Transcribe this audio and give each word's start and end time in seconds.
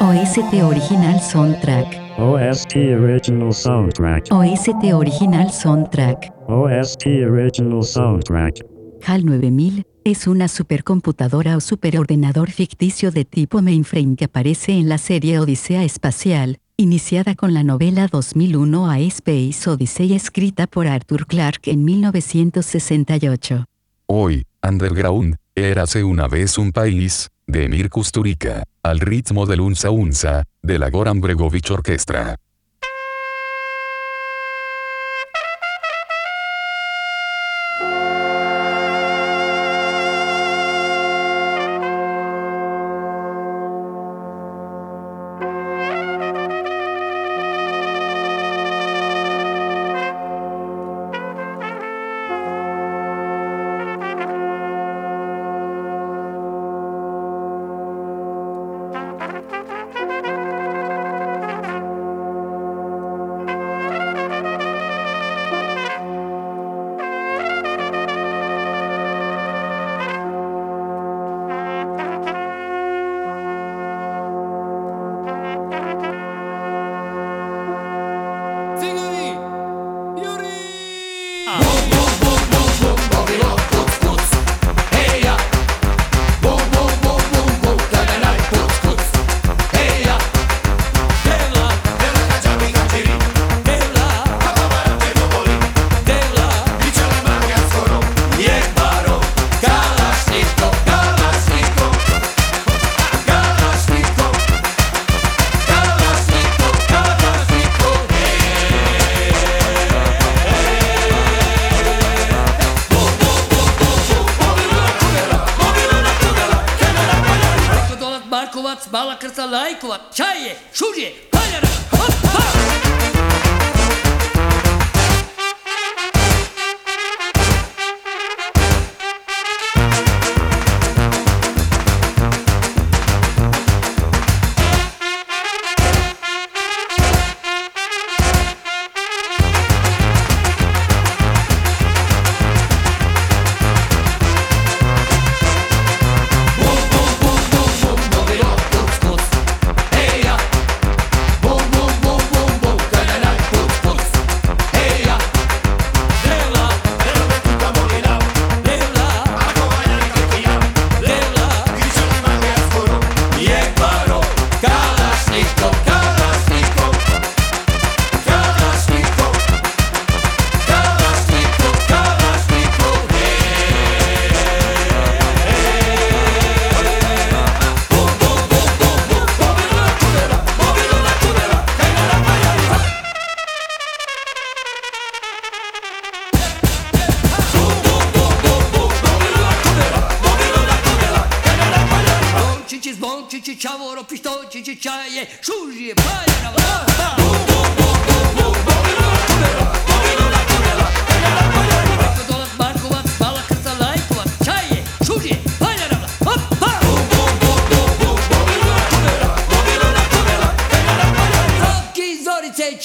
OST 0.00 0.54
Original 0.62 1.20
Soundtrack. 1.20 2.18
OST 2.18 2.76
Original 2.76 3.52
Soundtrack. 3.52 4.32
OST 4.32 4.92
Original 4.94 5.50
Soundtrack. 5.50 6.32
OST 6.48 7.06
Original 7.28 7.84
Soundtrack. 7.84 8.54
HAL 9.04 9.26
9000 9.26 9.84
es 10.04 10.26
una 10.26 10.48
supercomputadora 10.48 11.56
o 11.56 11.60
superordenador 11.60 12.50
ficticio 12.50 13.10
de 13.10 13.26
tipo 13.26 13.60
mainframe 13.60 14.16
que 14.16 14.24
aparece 14.24 14.72
en 14.72 14.88
la 14.88 14.96
serie 14.96 15.38
Odisea 15.40 15.84
Espacial, 15.84 16.58
iniciada 16.78 17.34
con 17.34 17.52
la 17.52 17.62
novela 17.62 18.08
2001 18.10 18.90
a 18.90 19.00
Space 19.00 19.68
Odyssey 19.68 20.14
escrita 20.14 20.66
por 20.66 20.86
Arthur 20.86 21.26
Clarke 21.26 21.70
en 21.70 21.84
1968. 21.84 23.64
Hoy, 24.06 24.46
Underground, 24.66 25.36
érase 25.64 26.04
una 26.04 26.28
vez 26.28 26.58
un 26.58 26.72
país, 26.72 27.28
de 27.46 27.64
Emir 27.64 27.90
Kusturica, 27.90 28.64
al 28.82 29.00
ritmo 29.00 29.46
del 29.46 29.60
Unsa 29.60 29.90
Unsa, 29.90 30.44
de 30.62 30.78
la 30.78 30.90
Goran 30.90 31.20
Bregovic 31.20 31.70
Orquestra. 31.70 32.36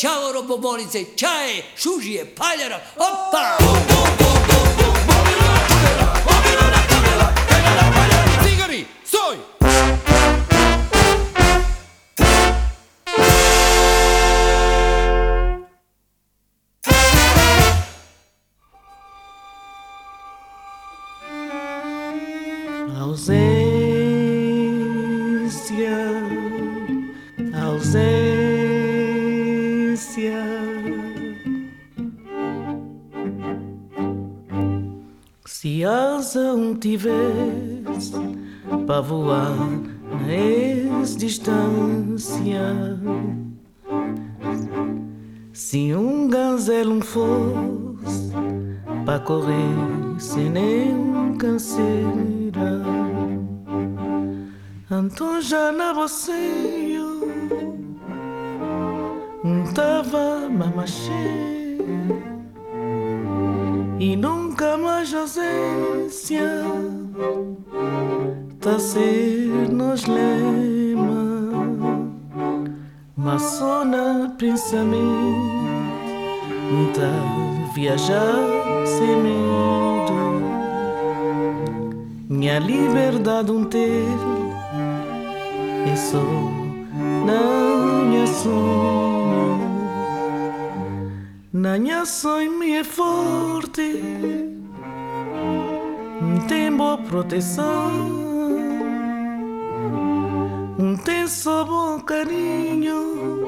Čavoro, 0.03 0.41
Bobolice, 0.43 1.05
Čaje, 1.15 1.63
Šužije, 1.77 2.35
Paljara, 2.35 2.79
opa! 2.97 3.57
Cigari, 8.43 8.85
stoj! 9.05 9.52
Tivesse 36.75 38.13
para 38.85 39.01
voar 39.01 39.57
na 40.11 40.33
ex-distância, 40.33 42.99
se 45.51 45.93
um 45.93 46.27
gazelo 46.27 47.01
fosse 47.01 48.31
para 49.05 49.19
correr 49.19 49.75
sem 50.19 50.49
nenhum 50.49 51.37
canseira. 51.37 52.81
Então 54.91 55.41
já 55.41 55.71
na 55.71 55.93
você 55.93 56.99
não 59.43 59.63
tava 59.73 60.49
mamachê 60.49 61.52
e 64.03 64.17
nunca 64.17 64.77
mais 64.77 65.13
ausência 65.13 66.43
tá 68.59 68.77
ser 68.77 69.69
nos 69.71 70.03
lema. 70.05 71.53
Mas 73.15 73.41
só 73.41 73.85
na 73.85 74.29
pensamento 74.37 74.99
tá 76.93 77.71
viajar 77.73 78.35
sem 78.85 79.15
medo. 79.23 80.13
Minha 82.27 82.59
liberdade 82.59 83.51
um 83.51 83.63
ter 83.63 84.05
Eso 85.93 86.17
na 87.25 88.03
minha 88.05 88.27
sonho 88.27 89.59
Na 89.59 89.62
minha 91.53 92.05
sonho 92.05 92.63
é 92.63 92.83
forte. 92.83 94.01
Tem 96.47 96.75
boa 96.75 96.97
proteção 96.97 97.91
Tem 101.05 101.27
só 101.27 101.63
bom 101.63 101.99
carinho 102.01 103.47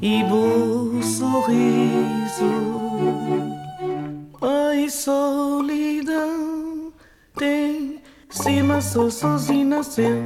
E 0.00 0.24
bom 0.24 1.02
sorriso 1.02 2.80
Ai 4.40 4.88
solidão 4.88 6.92
Tem 7.36 8.00
cima 8.28 8.80
só 8.80 9.10
sozinho 9.10 9.68
nasceu 9.68 10.22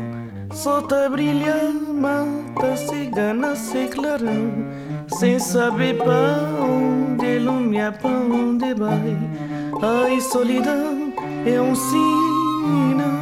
Só 0.53 0.83
tá 0.83 1.09
brilhando, 1.09 1.95
mata 1.95 2.77
cigana, 2.77 3.57
se 3.57 3.89
clarão 3.89 4.80
Sem 5.19 5.39
saber 5.39 5.97
pra 5.97 6.39
onde 6.63 7.37
ilumina, 7.37 7.93
pra 7.93 8.11
onde 8.11 8.75
vai. 8.75 9.19
Ai 9.83 10.21
solidão 10.21 11.13
é 11.47 11.61
um 11.61 11.75
sinal 11.75 13.21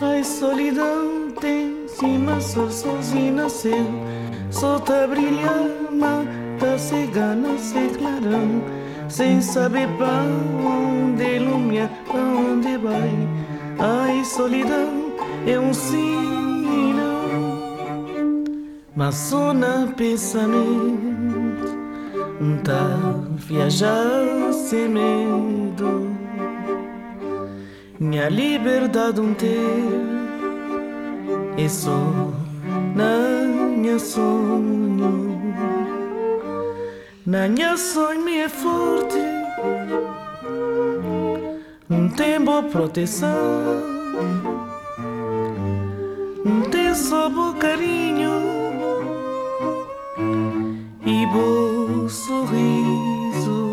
Ai 0.00 0.24
solidão 0.24 1.30
tem 1.40 1.86
cima 1.86 2.40
só 2.40 2.68
sozinho 2.68 3.34
nasceu. 3.34 3.86
Só 4.50 4.78
tá 4.78 5.06
brilhando, 5.06 5.92
mata 5.92 6.78
cigana, 6.78 7.56
se 7.58 7.88
clarão. 7.96 8.62
Sem 9.08 9.40
saber 9.40 9.88
pra 9.96 10.22
onde 10.64 11.36
ilumina, 11.36 11.90
pra 12.06 12.20
onde 12.20 12.76
vai. 12.78 13.12
Ai 13.78 14.24
solidão 14.24 15.12
é 15.46 15.58
um 15.58 15.72
sinal 15.72 17.11
Mas 18.94 19.14
só 19.14 19.52
na 19.52 19.86
pensamento 19.96 21.32
Tá 22.64 22.96
viajar 23.36 24.52
sem 24.52 24.88
medo. 24.88 26.10
Minha 27.98 28.28
liberdade 28.28 29.20
um 29.20 29.34
ter. 29.34 29.50
É 31.58 31.68
só 31.68 31.98
na 32.94 33.46
minha 33.76 33.98
sonho. 33.98 35.40
Na 37.26 37.48
minha 37.48 37.76
sonho 37.76 38.24
me 38.24 38.38
é 38.38 38.48
forte. 38.48 39.18
Não 41.88 42.08
tem 42.08 42.40
boa 42.40 42.62
proteção. 42.62 43.28
Tem 46.70 46.94
só 46.94 47.28
bom 47.28 47.54
carinho 47.54 48.61
sorriso. 52.12 53.72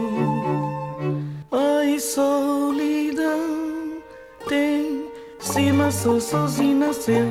Ai, 1.52 2.00
solidão 2.00 4.00
tem 4.48 5.06
cima 5.40 5.92
só 5.92 6.20
sozinho 6.20 6.80
nasceu. 6.80 7.28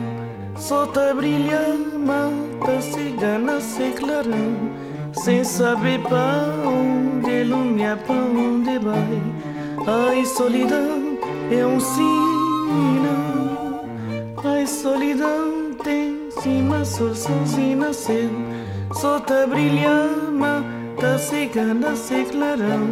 Só 0.56 0.86
tá 0.86 1.12
brilhando, 1.14 1.98
mata 1.98 2.80
cigana, 2.82 3.60
se 3.60 3.90
clarão. 3.92 4.76
Sem 5.12 5.42
saber 5.42 6.00
pra 6.02 6.44
onde 6.66 7.30
ilumina, 7.30 7.96
pra 7.96 8.14
onde 8.14 8.78
vai. 8.78 9.22
Ai, 9.86 10.24
solidão 10.26 11.18
é 11.50 11.66
um 11.66 11.80
sinal. 11.80 13.84
Ai, 14.44 14.66
solidão 14.66 15.72
tem 15.82 16.28
cima, 16.42 16.84
só 16.84 17.14
sozinho 17.14 17.78
nasceu. 17.78 18.30
Só 18.92 19.18
tá 19.20 19.46
brilhando, 19.46 20.32
Tá 20.98 21.14
preta, 21.14 21.18
cigana, 21.18 21.96
ciclarão. 21.96 22.88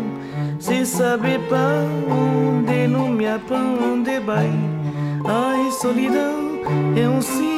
Se 0.60 0.86
sabe 0.86 1.38
pra 1.48 1.82
onde, 2.08 2.86
lume, 2.86 3.24
pra 3.48 3.58
onde 3.58 4.20
vai. 4.20 4.50
Ai, 5.24 5.70
solidão, 5.72 6.60
é 6.96 7.08
um 7.08 7.20
sim. 7.20 7.55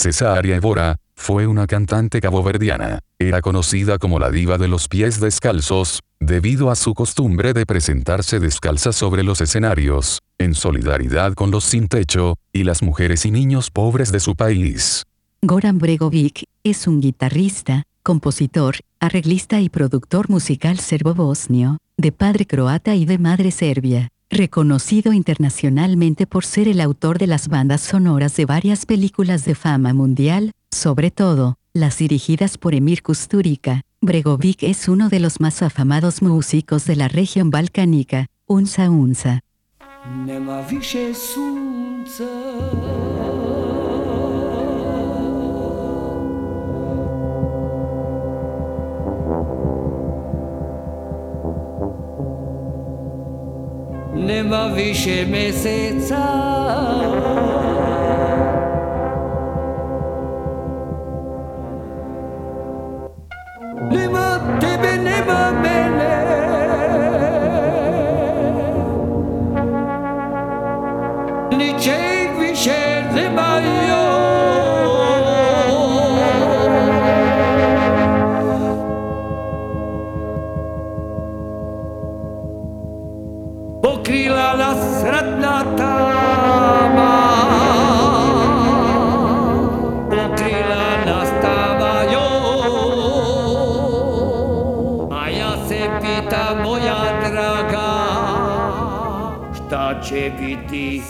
Cesárea 0.00 0.56
Évora, 0.56 0.96
fue 1.14 1.46
una 1.46 1.66
cantante 1.66 2.22
caboverdiana. 2.22 3.00
Era 3.18 3.42
conocida 3.42 3.98
como 3.98 4.18
la 4.18 4.30
diva 4.30 4.56
de 4.56 4.66
los 4.66 4.88
pies 4.88 5.20
descalzos, 5.20 6.00
debido 6.18 6.70
a 6.70 6.74
su 6.74 6.94
costumbre 6.94 7.52
de 7.52 7.66
presentarse 7.66 8.40
descalza 8.40 8.92
sobre 8.92 9.22
los 9.22 9.42
escenarios, 9.42 10.20
en 10.38 10.54
solidaridad 10.54 11.34
con 11.34 11.50
los 11.50 11.64
sin 11.64 11.86
techo, 11.86 12.36
y 12.50 12.64
las 12.64 12.82
mujeres 12.82 13.26
y 13.26 13.30
niños 13.30 13.70
pobres 13.70 14.10
de 14.10 14.20
su 14.20 14.36
país. 14.36 15.04
Goran 15.42 15.78
Bregovic 15.78 16.44
es 16.64 16.86
un 16.86 17.02
guitarrista, 17.02 17.82
compositor, 18.02 18.76
arreglista 19.00 19.60
y 19.60 19.68
productor 19.68 20.30
musical 20.30 20.78
serbo-bosnio, 20.78 21.76
de 21.98 22.12
padre 22.12 22.46
croata 22.46 22.94
y 22.94 23.04
de 23.04 23.18
madre 23.18 23.50
serbia, 23.50 24.08
reconocido 24.30 25.12
internacionalmente 25.12 26.26
por 26.26 26.44
ser 26.44 26.68
el 26.68 26.80
autor 26.80 27.18
de 27.18 27.26
las 27.26 27.48
bandas 27.48 27.80
sonoras 27.80 28.36
de 28.36 28.46
varias 28.46 28.86
películas 28.86 29.44
de 29.44 29.54
fama 29.54 29.92
mundial, 29.92 30.52
sobre 30.70 31.10
todo, 31.10 31.56
las 31.72 31.98
dirigidas 31.98 32.56
por 32.56 32.74
Emir 32.74 33.02
Kusturica. 33.02 33.82
Bregovic 34.00 34.62
es 34.62 34.88
uno 34.88 35.08
de 35.08 35.20
los 35.20 35.40
más 35.40 35.62
afamados 35.62 36.22
músicos 36.22 36.86
de 36.86 36.96
la 36.96 37.08
región 37.08 37.50
balcánica, 37.50 38.26
Unsa 38.46 38.88
Unsa. 38.88 39.40
nebaví 54.20 54.94
še 54.94 55.24
meseca. 55.30 56.24
Nema 63.90 64.28
tebe, 64.60 64.92
nema 65.02 65.40
mene. 65.62 66.14
Ničeg 71.58 72.38
više 72.40 72.80
nema 73.14 73.50
je. 73.64 73.89
Će 100.70 100.76
biti 100.76 101.02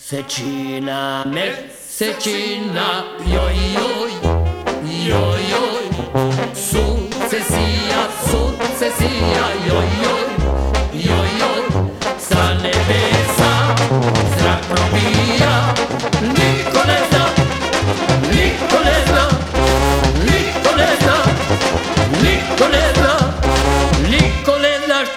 Mesečina, 0.00 1.24
mesečina, 1.26 3.04
joj, 3.26 3.54
joj, 3.74 4.10
joj, 5.08 5.40
joj, 5.50 5.84
sunce 6.54 7.40
sija, 7.48 8.02
sunce 8.30 8.90
sija, 8.98 9.46
joj, 9.66 9.76
joj, 9.76 9.86
joj, 10.02 10.19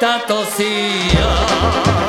esta 0.04 0.28
tosía. 0.28 2.03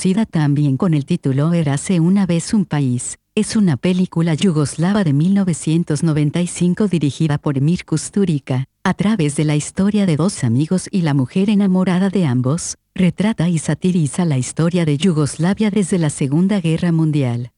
Conocida 0.00 0.24
también 0.24 0.78
con 0.78 0.94
el 0.94 1.04
título 1.04 1.52
Érase 1.52 2.00
una 2.00 2.24
vez 2.24 2.54
un 2.54 2.64
país, 2.64 3.18
es 3.34 3.54
una 3.54 3.76
película 3.76 4.32
yugoslava 4.32 5.04
de 5.04 5.12
1995 5.12 6.88
dirigida 6.88 7.36
por 7.36 7.60
Mir 7.60 7.84
Kusturica. 7.84 8.64
A 8.82 8.94
través 8.94 9.36
de 9.36 9.44
la 9.44 9.56
historia 9.56 10.06
de 10.06 10.16
dos 10.16 10.42
amigos 10.42 10.88
y 10.90 11.02
la 11.02 11.12
mujer 11.12 11.50
enamorada 11.50 12.08
de 12.08 12.24
ambos, 12.24 12.78
retrata 12.94 13.50
y 13.50 13.58
satiriza 13.58 14.24
la 14.24 14.38
historia 14.38 14.86
de 14.86 14.96
Yugoslavia 14.96 15.70
desde 15.70 15.98
la 15.98 16.08
Segunda 16.08 16.62
Guerra 16.62 16.92
Mundial. 16.92 17.50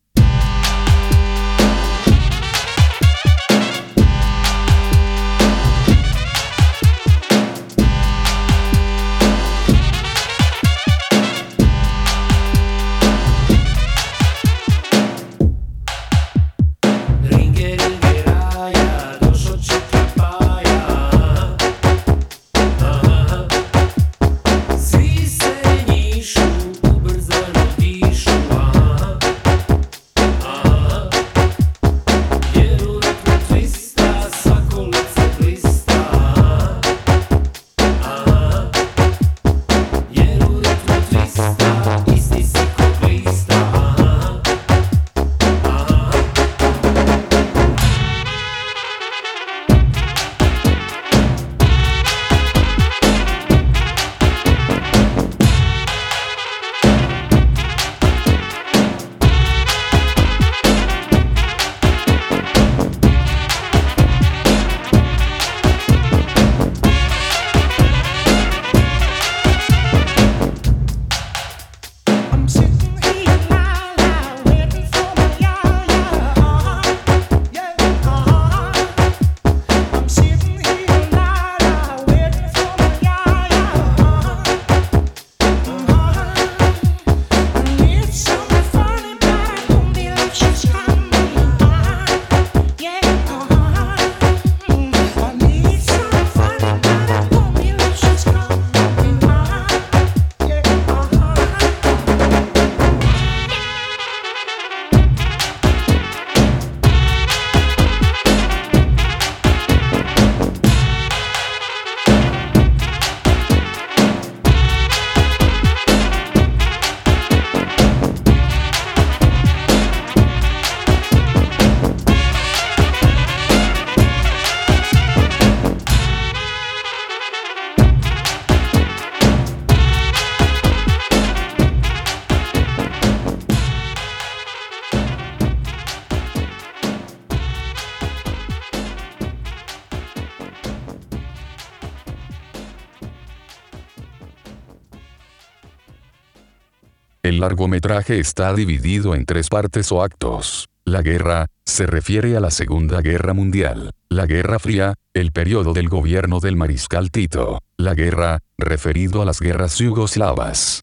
El 147.33 147.41
largometraje 147.41 148.19
está 148.19 148.53
dividido 148.53 149.15
en 149.15 149.25
tres 149.25 149.49
partes 149.49 149.91
o 149.91 150.03
actos. 150.03 150.69
La 150.85 151.01
guerra, 151.01 151.47
se 151.65 151.87
refiere 151.87 152.37
a 152.37 152.41
la 152.41 152.51
Segunda 152.51 153.01
Guerra 153.01 153.33
Mundial. 153.33 153.93
La 154.11 154.27
Guerra 154.27 154.59
Fría, 154.59 154.97
el 155.15 155.33
periodo 155.33 155.73
del 155.73 155.89
gobierno 155.89 156.41
del 156.41 156.57
mariscal 156.57 157.11
Tito. 157.11 157.61
La 157.79 157.95
guerra, 157.95 158.41
referido 158.59 159.23
a 159.23 159.25
las 159.25 159.41
guerras 159.41 159.79
yugoslavas. 159.79 160.83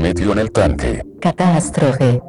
Metió 0.00 0.32
en 0.32 0.38
el 0.38 0.50
tanque. 0.50 1.02
Catástrofe. 1.20 2.20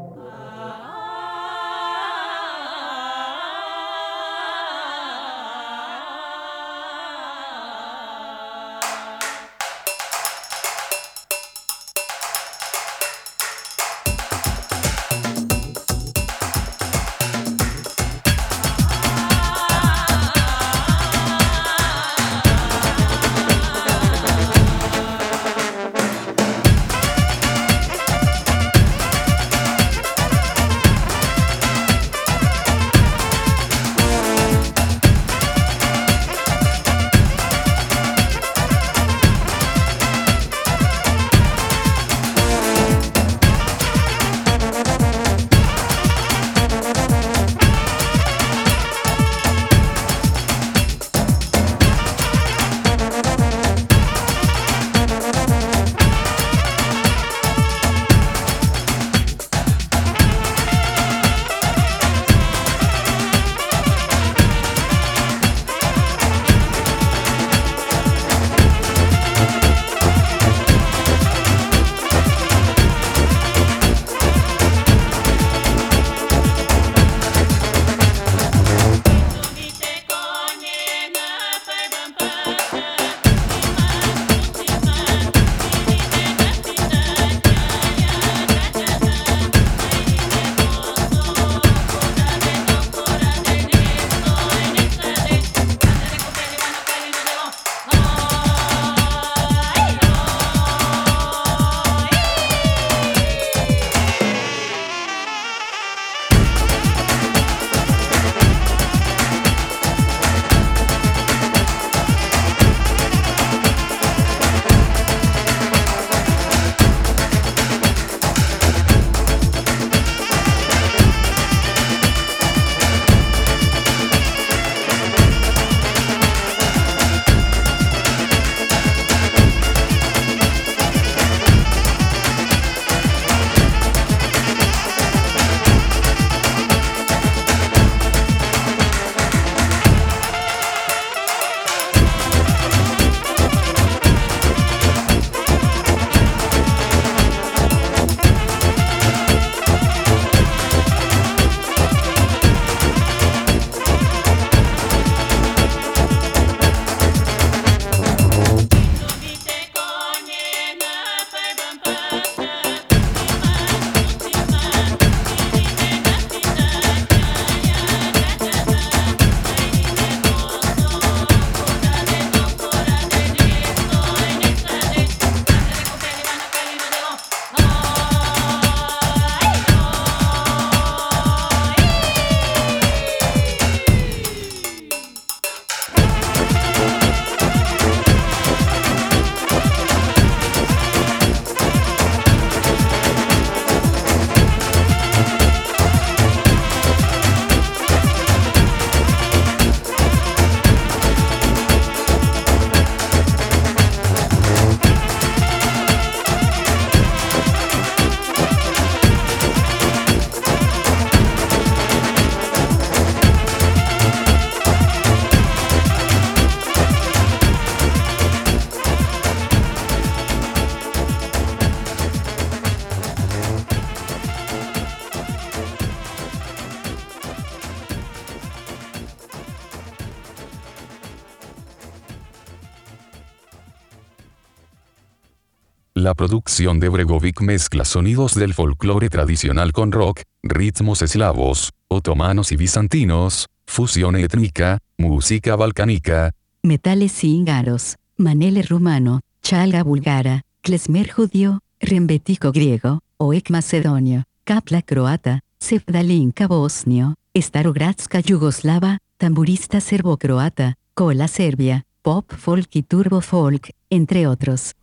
Producción 236.21 236.79
de 236.79 236.87
Bregovic 236.87 237.41
mezcla 237.41 237.83
sonidos 237.83 238.35
del 238.35 238.53
folclore 238.53 239.09
tradicional 239.09 239.71
con 239.71 239.91
rock, 239.91 240.21
ritmos 240.43 241.01
eslavos, 241.01 241.71
otomanos 241.87 242.51
y 242.51 242.57
bizantinos, 242.57 243.47
fusión 243.65 244.15
étnica, 244.15 244.77
música 244.99 245.55
balcánica, 245.55 246.29
Metales 246.61 247.23
húngaros, 247.23 247.95
manele 248.17 248.61
rumano, 248.61 249.21
chalga 249.41 249.81
bulgara, 249.81 250.43
klezmer 250.61 251.09
judío, 251.09 251.61
rembetico 251.79 252.51
griego, 252.51 252.99
oek 253.17 253.49
macedonio, 253.49 254.25
kapla 254.43 254.83
croata, 254.83 255.39
sevdalinka 255.57 256.45
bosnio, 256.45 257.15
starogradska 257.35 258.19
yugoslava, 258.19 258.99
tamburista 259.17 259.81
serbo-croata, 259.81 260.75
cola 260.93 261.27
serbia, 261.27 261.87
pop 262.03 262.31
folk 262.31 262.75
y 262.75 262.83
turbo 262.83 263.21
folk, 263.21 263.71
entre 263.89 264.27
otros. 264.27 264.73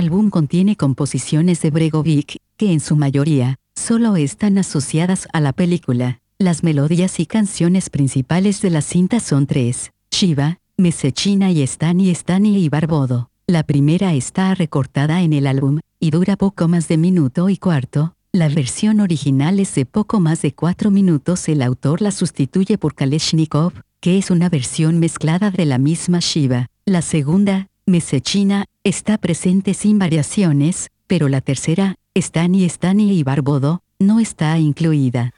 Álbum 0.00 0.30
contiene 0.30 0.76
composiciones 0.76 1.60
de 1.60 1.70
Bregovic, 1.70 2.38
que 2.56 2.72
en 2.72 2.80
su 2.80 2.96
mayoría, 2.96 3.56
solo 3.74 4.16
están 4.16 4.56
asociadas 4.56 5.28
a 5.34 5.42
la 5.42 5.52
película. 5.52 6.20
Las 6.38 6.62
melodías 6.62 7.20
y 7.20 7.26
canciones 7.26 7.90
principales 7.90 8.62
de 8.62 8.70
la 8.70 8.80
cinta 8.80 9.20
son 9.20 9.46
tres, 9.46 9.90
Shiva, 10.10 10.58
Mesechina 10.78 11.50
y 11.50 11.60
Stani 11.60 12.14
Stani 12.14 12.64
y 12.64 12.70
Barbodo. 12.70 13.28
La 13.46 13.62
primera 13.62 14.14
está 14.14 14.54
recortada 14.54 15.20
en 15.20 15.34
el 15.34 15.46
álbum, 15.46 15.80
y 15.98 16.10
dura 16.10 16.36
poco 16.36 16.66
más 16.66 16.88
de 16.88 16.96
minuto 16.96 17.50
y 17.50 17.58
cuarto. 17.58 18.14
La 18.32 18.48
versión 18.48 19.00
original 19.00 19.60
es 19.60 19.74
de 19.74 19.84
poco 19.84 20.18
más 20.18 20.40
de 20.40 20.54
cuatro 20.54 20.90
minutos. 20.90 21.46
El 21.46 21.60
autor 21.60 22.00
la 22.00 22.10
sustituye 22.10 22.78
por 22.78 22.94
Kaleshnikov, 22.94 23.74
que 24.00 24.16
es 24.16 24.30
una 24.30 24.48
versión 24.48 24.98
mezclada 24.98 25.50
de 25.50 25.66
la 25.66 25.76
misma 25.76 26.20
Shiva. 26.20 26.68
La 26.86 27.02
segunda, 27.02 27.66
Mesechina, 27.90 28.66
está 28.84 29.18
presente 29.18 29.74
sin 29.74 29.98
variaciones, 29.98 30.90
pero 31.06 31.28
la 31.28 31.40
tercera, 31.40 31.96
Stani 32.14 32.64
Stani 32.64 33.12
y 33.12 33.22
Barbodo, 33.22 33.82
no 33.98 34.20
está 34.20 34.58
incluida. 34.58 35.32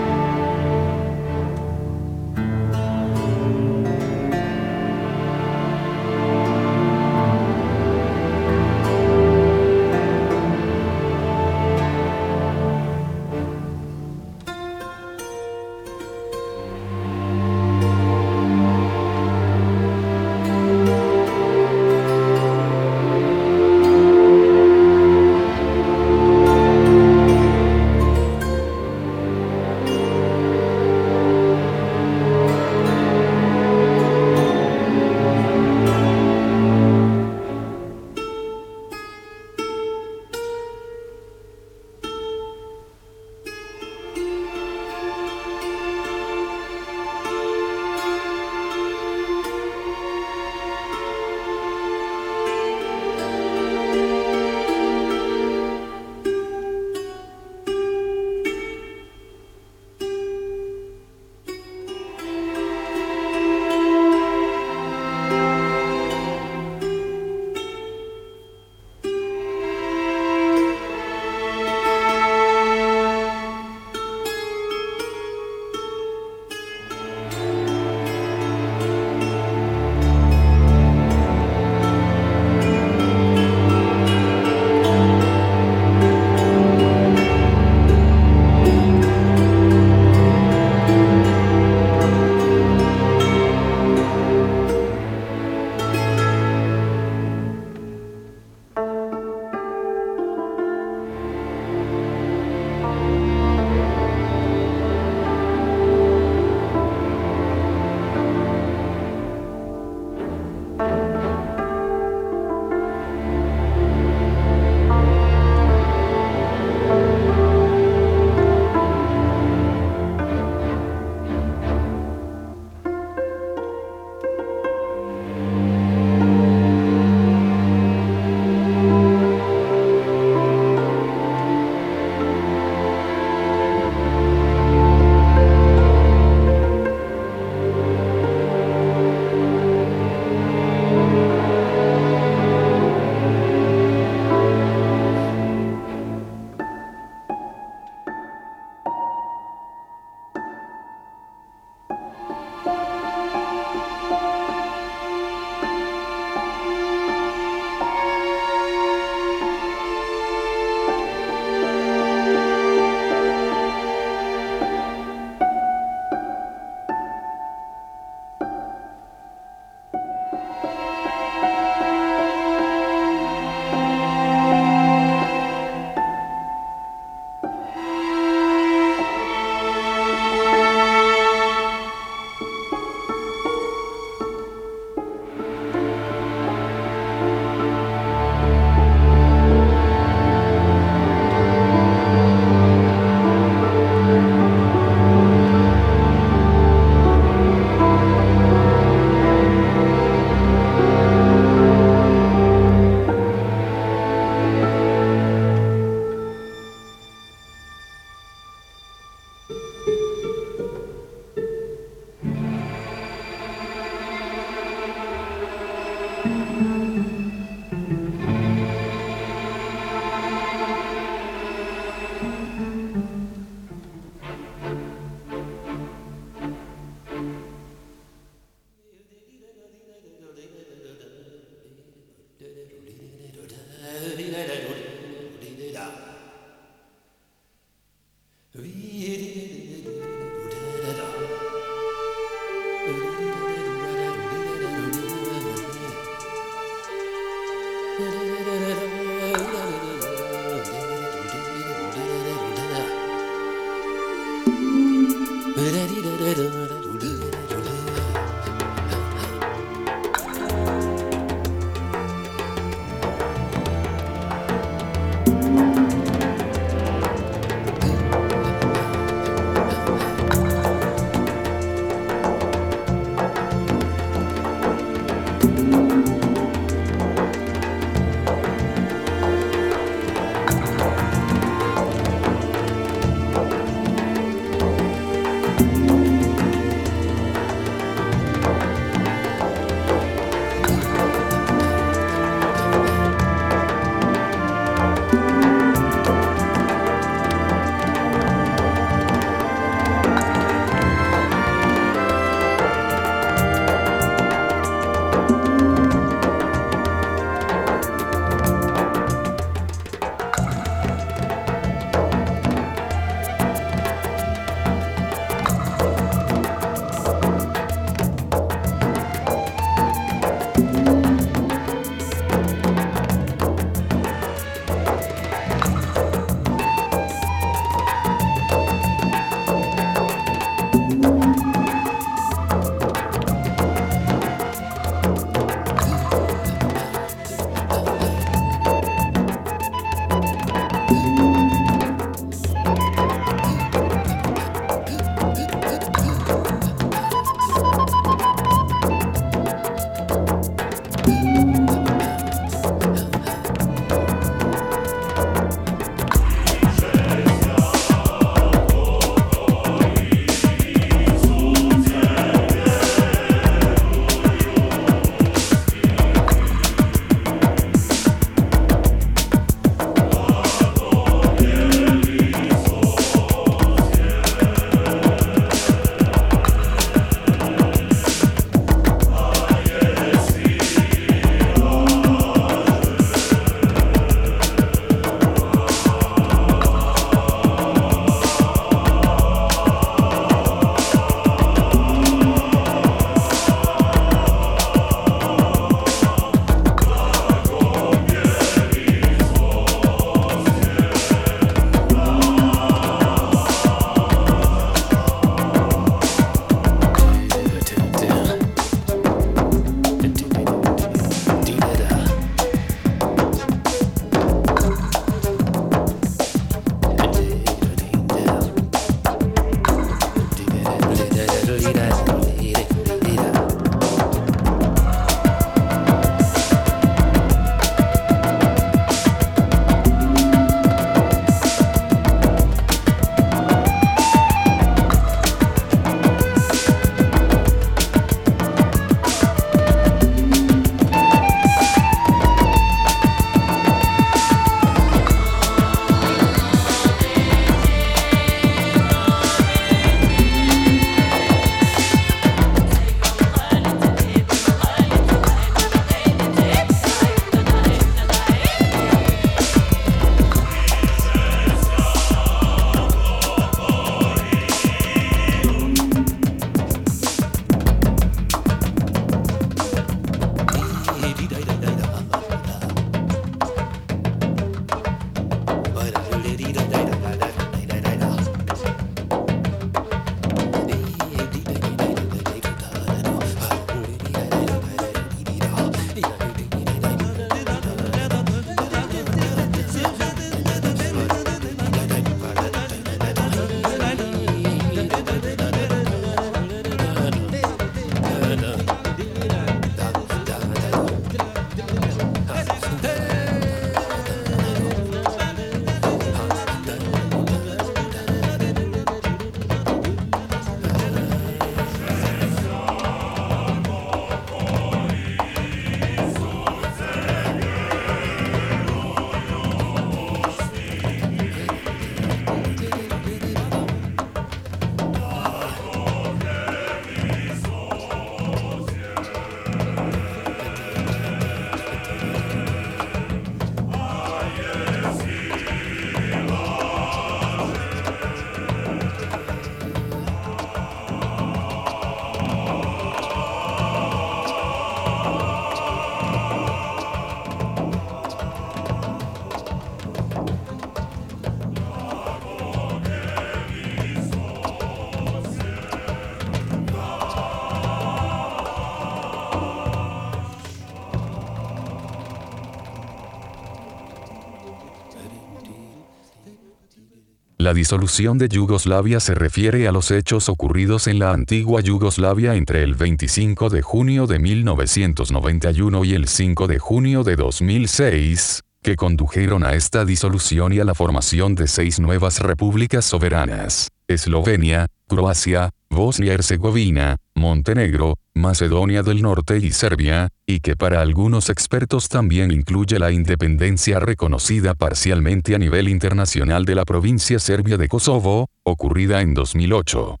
La 567.48 567.54
disolución 567.54 568.18
de 568.18 568.28
Yugoslavia 568.28 569.00
se 569.00 569.14
refiere 569.14 569.66
a 569.68 569.72
los 569.72 569.90
hechos 569.90 570.28
ocurridos 570.28 570.86
en 570.86 570.98
la 570.98 571.12
antigua 571.12 571.62
Yugoslavia 571.62 572.34
entre 572.34 572.62
el 572.62 572.74
25 572.74 573.48
de 573.48 573.62
junio 573.62 574.06
de 574.06 574.18
1991 574.18 575.82
y 575.86 575.94
el 575.94 576.08
5 576.08 576.46
de 576.46 576.58
junio 576.58 577.04
de 577.04 577.16
2006, 577.16 578.42
que 578.60 578.76
condujeron 578.76 579.44
a 579.44 579.54
esta 579.54 579.86
disolución 579.86 580.52
y 580.52 580.60
a 580.60 580.64
la 580.66 580.74
formación 580.74 581.34
de 581.34 581.46
seis 581.46 581.80
nuevas 581.80 582.20
repúblicas 582.20 582.84
soberanas, 582.84 583.70
Eslovenia, 583.86 584.66
Croacia, 584.86 585.48
Bosnia-Herzegovina, 585.78 586.96
Montenegro, 587.14 587.98
Macedonia 588.12 588.82
del 588.82 589.00
Norte 589.00 589.38
y 589.38 589.52
Serbia, 589.52 590.08
y 590.26 590.40
que 590.40 590.56
para 590.56 590.80
algunos 590.80 591.30
expertos 591.30 591.88
también 591.88 592.32
incluye 592.32 592.80
la 592.80 592.90
independencia 592.90 593.78
reconocida 593.78 594.54
parcialmente 594.54 595.36
a 595.36 595.38
nivel 595.38 595.68
internacional 595.68 596.44
de 596.44 596.56
la 596.56 596.64
provincia 596.64 597.20
serbia 597.20 597.56
de 597.56 597.68
Kosovo, 597.68 598.26
ocurrida 598.42 599.02
en 599.02 599.14
2008. 599.14 600.00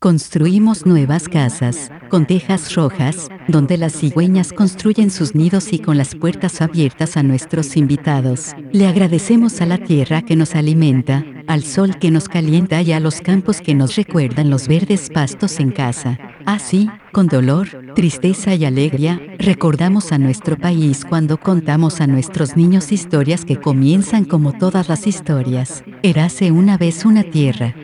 Construimos 0.00 0.86
nuevas 0.86 1.28
casas, 1.28 1.90
con 2.08 2.24
tejas 2.24 2.76
rojas, 2.76 3.28
donde 3.48 3.76
las 3.76 3.94
cigüeñas 3.94 4.52
construyen 4.52 5.10
sus 5.10 5.34
nidos 5.34 5.72
y 5.72 5.80
con 5.80 5.98
las 5.98 6.14
puertas 6.14 6.62
abiertas 6.62 7.16
a 7.16 7.24
nuestros 7.24 7.76
invitados. 7.76 8.54
Le 8.70 8.86
agradecemos 8.86 9.60
a 9.60 9.66
la 9.66 9.78
tierra 9.78 10.22
que 10.22 10.36
nos 10.36 10.54
alimenta, 10.54 11.24
al 11.48 11.64
sol 11.64 11.98
que 11.98 12.12
nos 12.12 12.28
calienta 12.28 12.80
y 12.80 12.92
a 12.92 13.00
los 13.00 13.20
campos 13.20 13.60
que 13.60 13.74
nos 13.74 13.96
recuerdan 13.96 14.50
los 14.50 14.68
verdes 14.68 15.10
pastos 15.10 15.58
en 15.58 15.72
casa. 15.72 16.16
Así, 16.46 16.88
con 17.10 17.26
dolor, 17.26 17.68
tristeza 17.96 18.54
y 18.54 18.66
alegría, 18.66 19.20
recordamos 19.40 20.12
a 20.12 20.18
nuestro 20.18 20.56
país 20.56 21.04
cuando 21.04 21.40
contamos 21.40 22.00
a 22.00 22.06
nuestros 22.06 22.56
niños 22.56 22.92
historias 22.92 23.44
que 23.44 23.60
comienzan 23.60 24.24
como 24.24 24.52
todas 24.52 24.88
las 24.88 25.08
historias. 25.08 25.82
Érase 26.04 26.52
una 26.52 26.78
vez 26.78 27.04
una 27.04 27.24
tierra. 27.24 27.74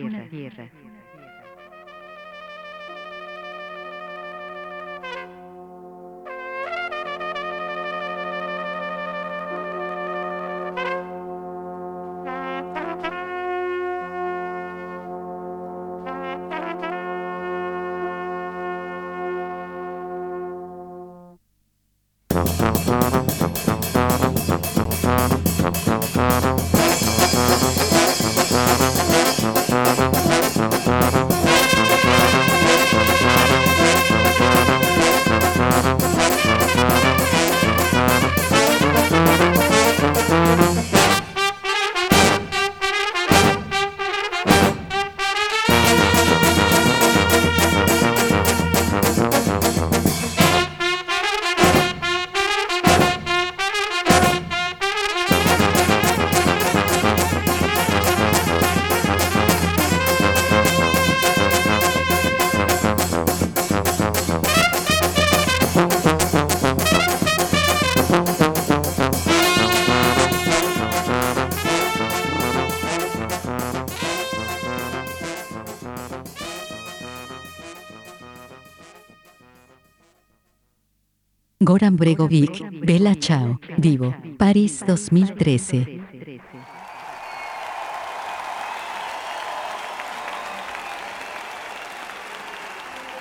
Goran 81.65 81.95
Bregovic, 81.95 82.61
Bella 82.85 83.15
Ciao, 83.15 83.57
Vivo, 83.79 84.13
París 84.37 84.83
2013. 84.85 85.71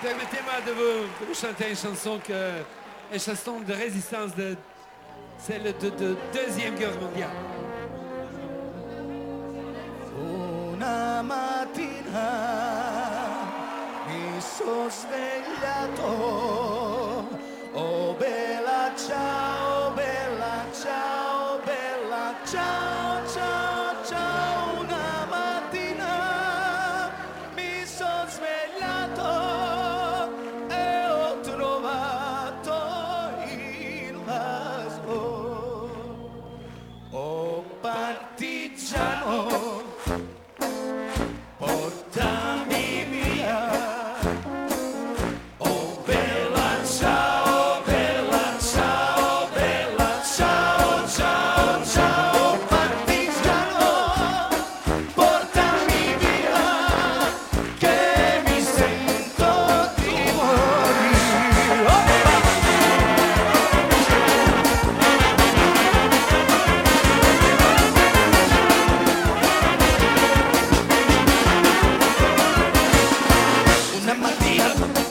Permettez-moi 0.03 0.61
de 0.67 0.73
vous, 0.73 1.07
de 1.21 1.27
vous 1.27 1.35
chanter 1.35 1.71
une 1.71 1.77
chanson 1.77 2.21
que, 2.23 2.61
une 3.15 3.19
chanson 3.19 3.61
de 3.67 3.73
résistance 3.73 4.35
de 4.37 4.55
celle 5.39 5.63
de, 5.81 5.89
de 5.89 6.15
Deuxième 6.35 6.75
Guerre 6.75 7.01
mondiale. 7.01 7.31
Una 10.21 11.23
mattina 11.23 12.29
mi 14.07 14.39
sono 14.39 14.91
svegliato. 14.91 16.94
Oh 17.77 18.15
bella 18.17 18.93
ciao, 18.97 19.84
and 74.15 74.23
my 74.23 74.35
dear. 74.39 75.04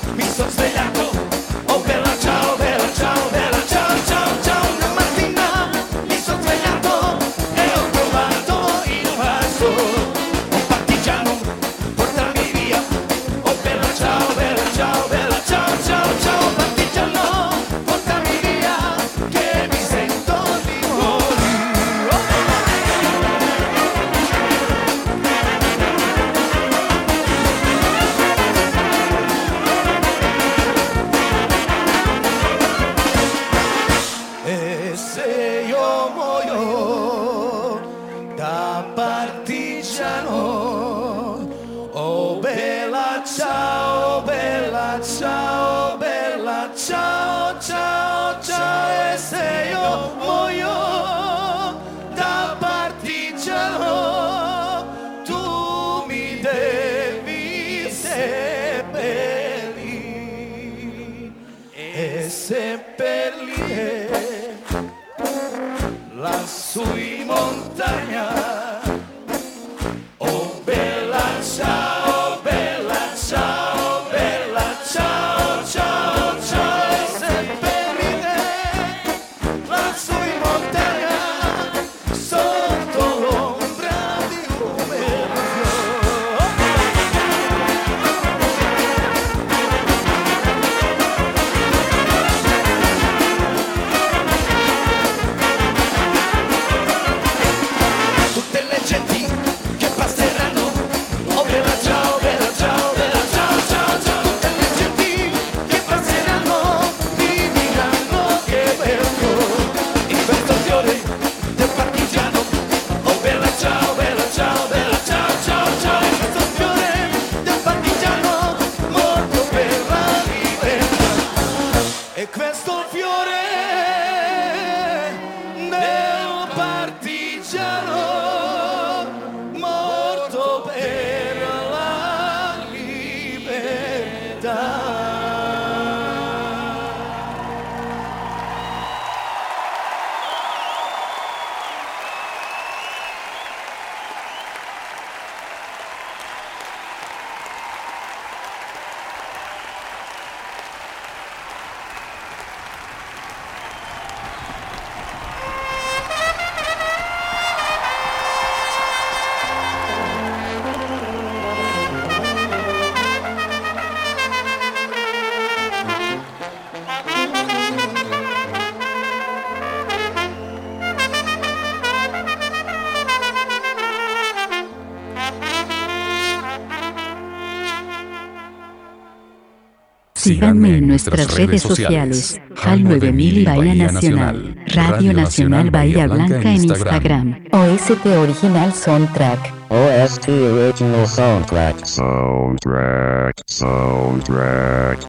nuestras 181.06 181.36
redes, 181.36 181.62
sociales. 181.62 182.42
HAL 182.56 182.84
9000 182.84 183.38
y 183.38 183.46
Bahía 183.46 183.92
Nacional. 183.92 184.56
Radio 184.68 185.14
Nacional 185.14 185.70
Bahía 185.72 186.08
Blanca 186.08 186.52
en 186.52 186.64
Instagram. 186.64 187.44
OST 187.52 188.06
Original 188.06 188.74
Soundtrack. 188.74 189.40
OST 189.70 190.30
Original 190.30 191.08
Soundtrack. 191.08 191.86
Soundtrack. 191.86 193.42
Soundtrack. 193.48 195.08